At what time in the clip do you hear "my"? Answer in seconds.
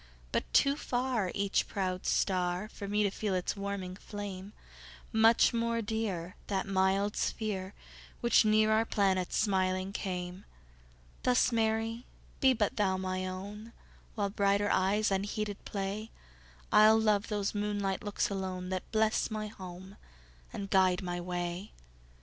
12.97-13.27, 19.29-19.49, 21.03-21.21